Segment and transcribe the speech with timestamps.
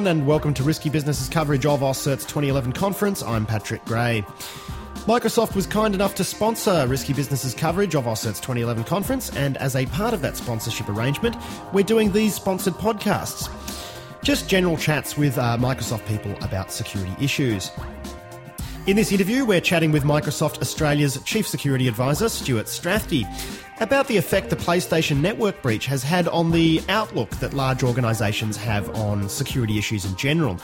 [0.00, 3.22] Everyone, and welcome to Risky Business's coverage of AusCert's 2011 conference.
[3.22, 4.24] I'm Patrick Gray.
[5.04, 9.76] Microsoft was kind enough to sponsor Risky Business's coverage of AusCert's 2011 conference, and as
[9.76, 11.36] a part of that sponsorship arrangement,
[11.74, 13.50] we're doing these sponsored podcasts.
[14.22, 17.70] Just general chats with uh, Microsoft people about security issues.
[18.86, 23.26] In this interview, we're chatting with Microsoft Australia's Chief Security Advisor, Stuart Strathdee,
[23.80, 28.56] about the effect the PlayStation Network breach has had on the outlook that large organisations
[28.56, 30.58] have on security issues in general.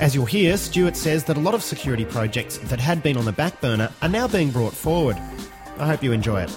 [0.00, 3.26] As you'll hear, Stuart says that a lot of security projects that had been on
[3.26, 5.16] the back burner are now being brought forward.
[5.78, 6.48] I hope you enjoy it.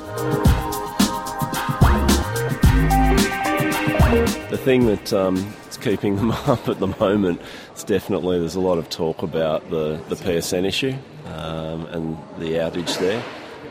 [4.50, 7.42] The thing that um, keeping them up at the moment
[7.76, 12.54] is definitely there's a lot of talk about the, the PSN issue um, and the
[12.54, 13.24] outage there.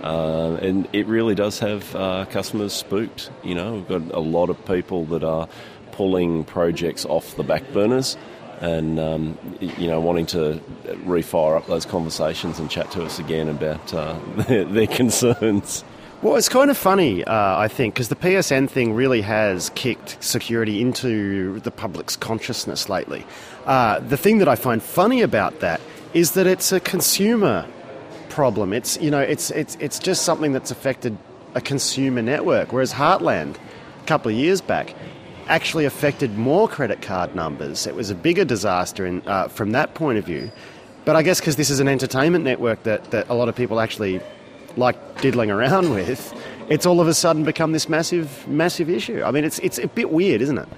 [0.03, 3.31] Uh, and it really does have uh, customers spooked.
[3.45, 5.49] You know, we've got a lot of people that are
[5.93, 8.17] pulling projects off the back burners
[8.61, 10.61] and um, you know wanting to
[11.05, 15.85] refire up those conversations and chat to us again about uh, their, their, concerns.
[16.23, 20.23] Well, it's kind of funny, uh, I think, because the PSN thing really has kicked
[20.23, 23.27] security into the public's consciousness lately.
[23.67, 25.81] Uh, the thing that I find funny about that
[26.15, 27.67] is that it's a consumer
[28.29, 28.73] problem.
[28.73, 31.19] It's you know it's it's it's just something that's affected
[31.57, 32.73] a consumer network.
[32.73, 34.95] Whereas Heartland, a couple of years back,
[35.49, 37.85] actually affected more credit card numbers.
[37.85, 40.53] It was a bigger disaster in, uh, from that point of view.
[41.05, 43.81] But I guess because this is an entertainment network that, that a lot of people
[43.81, 44.21] actually
[44.77, 46.35] like diddling around with,
[46.69, 49.23] it's all of a sudden become this massive, massive issue.
[49.23, 50.69] I mean, it's, it's a bit weird, isn't it?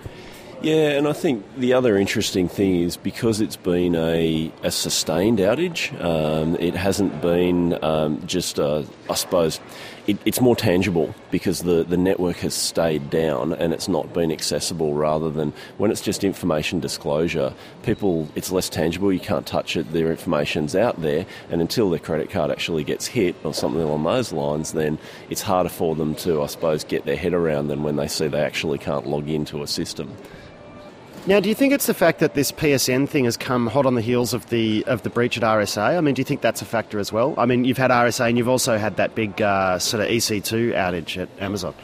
[0.64, 5.38] Yeah, and I think the other interesting thing is because it's been a, a sustained
[5.38, 9.60] outage, um, it hasn't been um, just, a, I suppose,
[10.06, 14.32] it, it's more tangible because the, the network has stayed down and it's not been
[14.32, 17.52] accessible rather than when it's just information disclosure,
[17.82, 21.98] people, it's less tangible, you can't touch it, their information's out there, and until their
[21.98, 26.14] credit card actually gets hit or something along those lines, then it's harder for them
[26.14, 29.28] to, I suppose, get their head around than when they see they actually can't log
[29.28, 30.10] into a system.
[31.26, 33.94] Now, do you think it's the fact that this PSN thing has come hot on
[33.94, 35.96] the heels of the of the breach at RSA?
[35.96, 37.32] I mean, do you think that's a factor as well?
[37.38, 40.74] I mean, you've had RSA and you've also had that big uh, sort of EC2
[40.74, 41.74] outage at Amazon.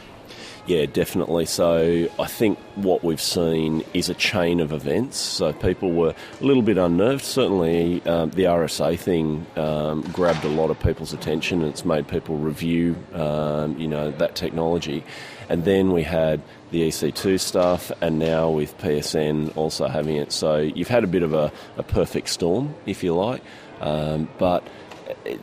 [0.71, 1.47] Yeah, definitely.
[1.47, 5.17] So I think what we've seen is a chain of events.
[5.17, 7.25] So people were a little bit unnerved.
[7.25, 12.07] Certainly, um, the RSA thing um, grabbed a lot of people's attention, and it's made
[12.07, 15.03] people review, um, you know, that technology.
[15.49, 20.31] And then we had the EC2 stuff, and now with PSN also having it.
[20.31, 23.43] So you've had a bit of a, a perfect storm, if you like.
[23.81, 24.63] Um, but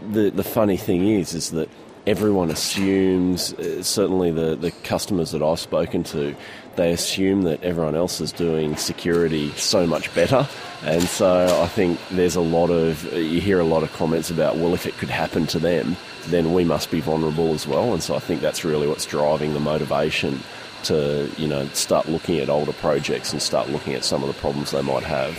[0.09, 1.69] the the funny thing is, is that
[2.07, 6.33] everyone assumes, uh, certainly the, the customers that I've spoken to,
[6.77, 10.47] they assume that everyone else is doing security so much better.
[10.83, 14.55] And so I think there's a lot of, you hear a lot of comments about,
[14.55, 15.97] well, if it could happen to them,
[16.27, 17.93] then we must be vulnerable as well.
[17.93, 20.39] And so I think that's really what's driving the motivation
[20.83, 24.39] to, you know, start looking at older projects and start looking at some of the
[24.39, 25.35] problems they might have.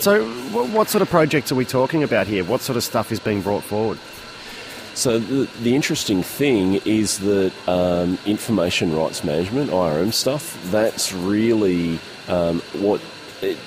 [0.00, 2.44] So, what sort of projects are we talking about here?
[2.44, 3.98] What sort of stuff is being brought forward?
[4.96, 12.00] So the, the interesting thing is that um, information rights management, IRM stuff, that's really
[12.28, 13.02] um, what.
[13.42, 13.58] It,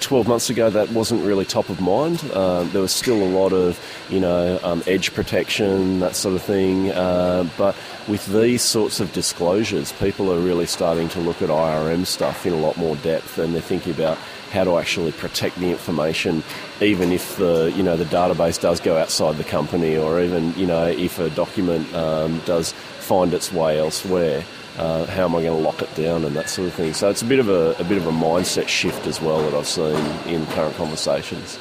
[0.00, 2.22] 12 months ago, that wasn't really top of mind.
[2.32, 6.42] Um, there was still a lot of, you know, um, edge protection, that sort of
[6.42, 6.90] thing.
[6.90, 7.76] Uh, but
[8.08, 12.52] with these sorts of disclosures, people are really starting to look at IRM stuff in
[12.52, 14.18] a lot more depth and they're thinking about
[14.52, 16.44] how to actually protect the information,
[16.82, 20.66] even if the you know the database does go outside the company, or even you
[20.66, 24.44] know if a document um, does find its way elsewhere.
[24.78, 26.94] Uh, how am I going to lock it down and that sort of thing?
[26.94, 29.54] So it's a bit of a, a bit of a mindset shift as well that
[29.54, 29.96] I've seen
[30.26, 31.58] in current conversations.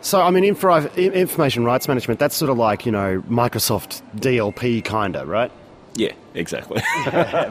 [0.00, 4.84] So, I mean, infra, information rights management, that's sort of like, you know, Microsoft DLP
[4.84, 5.50] kind of, right?
[5.94, 6.80] Yeah, exactly.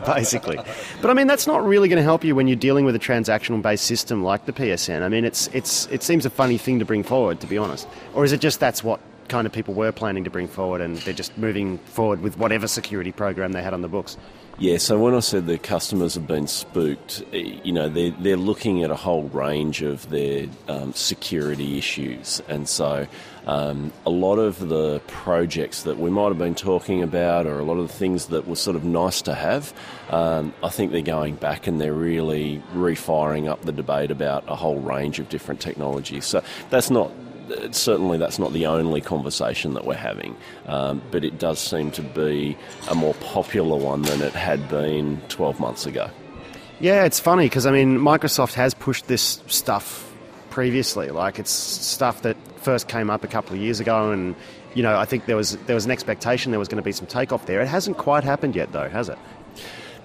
[0.06, 0.58] Basically.
[1.02, 3.00] But I mean, that's not really going to help you when you're dealing with a
[3.00, 5.02] transactional based system like the PSN.
[5.02, 7.88] I mean, it's, it's, it seems a funny thing to bring forward, to be honest.
[8.14, 10.98] Or is it just that's what kind of people were planning to bring forward and
[11.00, 14.18] they're just moving forward with whatever security program they had on the books?
[14.60, 18.38] Yeah, so when I said the customers have been spooked, eh, you know, they're, they're
[18.38, 22.42] looking at a whole range of their um, security issues.
[22.48, 23.06] And so
[23.46, 27.64] um, a lot of the projects that we might have been talking about, or a
[27.64, 29.74] lot of the things that were sort of nice to have,
[30.10, 34.56] um, I think they're going back and they're really refiring up the debate about a
[34.56, 36.26] whole range of different technologies.
[36.26, 37.12] So that's not
[37.72, 40.36] certainly that's not the only conversation that we're having,
[40.66, 42.58] um, but it does seem to be
[42.90, 46.10] a more popular one than it had been 12 months ago.
[46.80, 50.04] Yeah, it's funny because I mean, Microsoft has pushed this stuff
[50.50, 51.10] previously.
[51.10, 54.36] Like it's stuff that first came up a couple of years ago, and
[54.76, 56.92] you know, I think there was there was an expectation there was going to be
[56.92, 57.62] some takeoff there.
[57.62, 59.18] It hasn't quite happened yet, though, has it?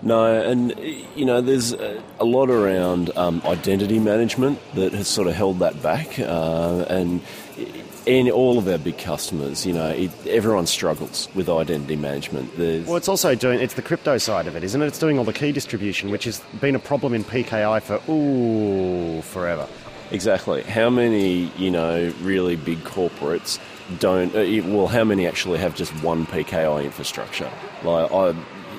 [0.03, 0.75] No, and
[1.15, 5.81] you know, there's a lot around um, identity management that has sort of held that
[5.81, 7.21] back, uh, and
[8.05, 12.57] in all of our big customers, you know, it, everyone struggles with identity management.
[12.57, 14.87] There's well, it's also doing it's the crypto side of it, isn't it?
[14.87, 19.23] It's doing all the key distribution, which has been a problem in PKI for ooh
[19.23, 19.69] forever.
[20.11, 20.63] Exactly.
[20.65, 23.59] How many, you know, really big corporates
[23.99, 24.35] don't?
[24.35, 27.51] Uh, well, how many actually have just one PKI infrastructure?
[27.83, 28.35] Like I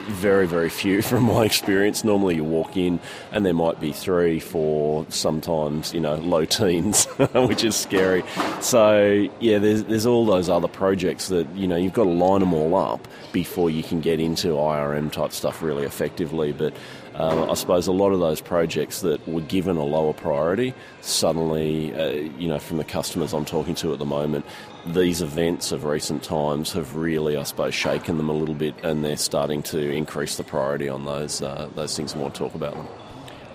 [0.07, 2.04] very, very few from my experience.
[2.04, 3.00] Normally you walk in
[3.31, 8.24] and there might be three, four, sometimes, you know, low teens, which is scary.
[8.62, 12.40] So, yeah, there's, there's all those other projects that, you know, you've got to line
[12.40, 16.51] them all up before you can get into IRM type stuff really effectively.
[16.51, 16.74] But
[17.15, 21.94] um, I suppose a lot of those projects that were given a lower priority suddenly,
[21.94, 24.45] uh, you know, from the customers I'm talking to at the moment,
[24.86, 29.04] these events of recent times have really, I suppose, shaken them a little bit, and
[29.04, 32.56] they're starting to increase the priority on those uh, those things and want to talk
[32.56, 32.88] about them.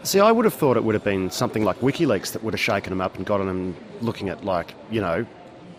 [0.05, 2.61] See, I would have thought it would have been something like WikiLeaks that would have
[2.61, 5.27] shaken them up and gotten them looking at, like, you know,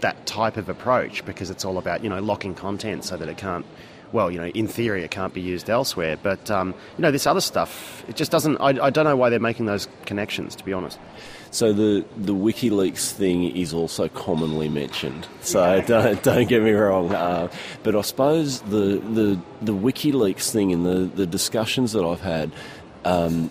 [0.01, 3.37] that type of approach because it's all about, you know, locking content so that it
[3.37, 3.65] can't
[4.11, 6.17] well, you know, in theory, it can't be used elsewhere.
[6.21, 8.57] But um, you know, this other stuff, it just doesn't.
[8.57, 10.99] I, I, don't know why they're making those connections, to be honest.
[11.51, 15.27] So the the WikiLeaks thing is also commonly mentioned.
[15.41, 17.13] So don't, don't get me wrong.
[17.13, 17.49] Uh,
[17.83, 22.51] but I suppose the the the WikiLeaks thing and the the discussions that I've had.
[23.05, 23.49] Um,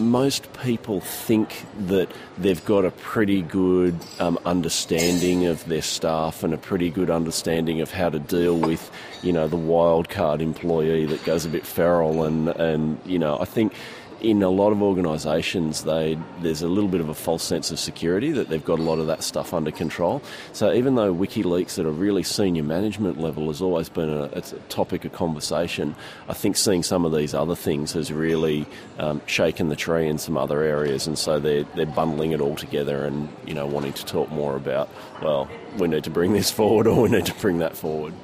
[0.00, 6.54] most people think that they've got a pretty good um, understanding of their staff and
[6.54, 8.90] a pretty good understanding of how to deal with,
[9.22, 13.44] you know, the wildcard employee that goes a bit feral and, and you know, I
[13.44, 13.74] think
[14.20, 17.78] in a lot of organisations, they there's a little bit of a false sense of
[17.78, 20.22] security that they've got a lot of that stuff under control.
[20.52, 24.42] So even though WikiLeaks at a really senior management level has always been a, a
[24.68, 25.94] topic of conversation,
[26.28, 28.66] I think seeing some of these other things has really
[28.98, 32.56] um, shaken the tree in some other areas, and so they're they're bundling it all
[32.56, 34.88] together and you know wanting to talk more about
[35.22, 38.14] well we need to bring this forward or we need to bring that forward.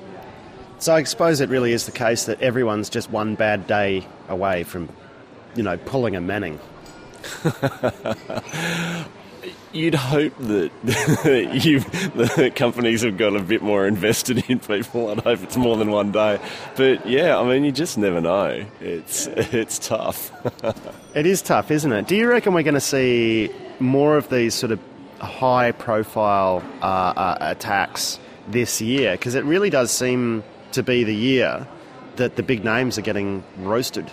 [0.78, 4.62] So I suppose it really is the case that everyone's just one bad day away
[4.62, 4.90] from
[5.56, 6.58] you know, pulling a Manning.
[9.72, 10.70] You'd hope that
[11.64, 15.10] you the companies have got a bit more invested in people.
[15.10, 16.40] I'd hope it's more than one day,
[16.76, 18.64] but yeah, I mean, you just never know.
[18.80, 20.32] It's it's tough.
[21.14, 22.06] it is tough, isn't it?
[22.06, 24.80] Do you reckon we're going to see more of these sort of
[25.20, 28.18] high-profile uh, uh, attacks
[28.48, 29.12] this year?
[29.12, 30.42] Because it really does seem
[30.72, 31.66] to be the year
[32.16, 34.10] that the big names are getting roasted.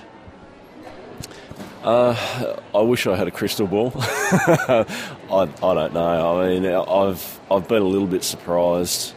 [1.84, 3.92] Uh, I wish I had a crystal ball.
[3.96, 4.86] I,
[5.32, 6.42] I don't know.
[6.42, 9.14] I mean, I've I've been a little bit surprised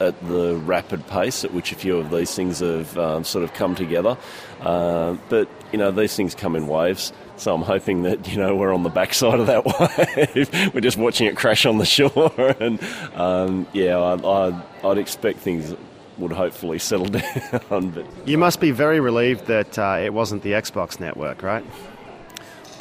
[0.00, 3.54] at the rapid pace at which a few of these things have um, sort of
[3.54, 4.16] come together.
[4.60, 7.12] Uh, but you know, these things come in waves.
[7.36, 9.64] So I'm hoping that you know we're on the backside of that
[10.36, 10.74] wave.
[10.74, 12.80] we're just watching it crash on the shore, and
[13.14, 15.74] um, yeah, I, would expect things
[16.16, 17.90] would hopefully settle down.
[17.90, 21.64] But you must be very relieved that uh, it wasn't the Xbox network, right?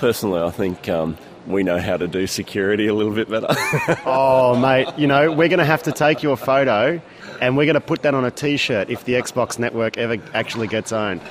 [0.03, 1.17] Personally, I think um,
[1.47, 3.47] we know how to do security a little bit better.
[4.05, 7.01] oh, mate, you know, we're going to have to take your photo
[7.39, 10.21] and we're going to put that on a t shirt if the Xbox network ever
[10.33, 11.21] actually gets owned.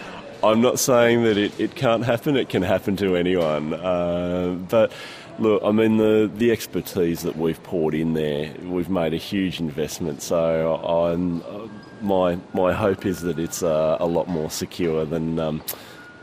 [0.43, 3.75] I'm not saying that it, it can't happen, it can happen to anyone.
[3.75, 4.91] Uh, but
[5.38, 9.61] look, I mean, the, the expertise that we've poured in there, we've made a huge
[9.61, 10.23] investment.
[10.23, 11.45] So I'm,
[12.00, 15.38] my, my hope is that it's uh, a lot more secure than.
[15.38, 15.62] Um,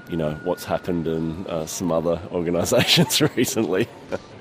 [0.09, 3.87] you know what's happened in uh, some other organisations recently.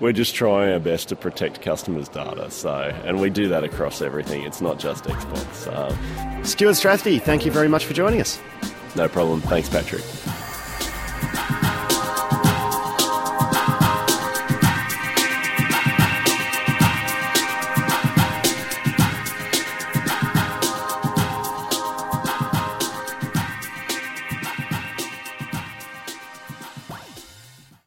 [0.01, 4.03] We're just trying our best to protect customers' data, so and we do that across
[4.03, 4.43] everything.
[4.43, 5.73] It's not just Xbox.
[5.75, 8.41] Um, Stuart Strathdee, thank you very much for joining us.
[8.97, 9.41] No problem.
[9.43, 10.03] Thanks, Patrick.